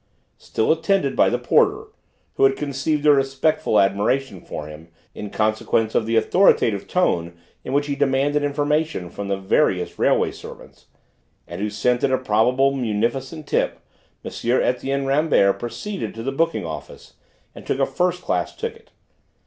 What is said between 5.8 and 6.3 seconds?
of the